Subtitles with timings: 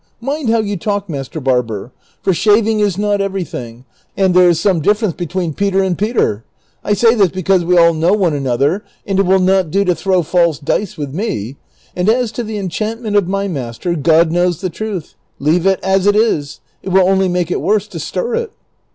[0.19, 1.91] Mind how you talk, master barber;
[2.23, 3.85] for shaving is not everything,
[4.17, 6.37] and there is some difference between Peter and Peter.
[6.85, 9.85] "^ I say this because we all know one another, and it will not do
[9.85, 11.55] to throw false dice with me;^
[11.95, 16.07] and as to the enchantment of my master, God knows the truth; leave it as
[16.07, 18.51] it is; it will only make it worse to stir it."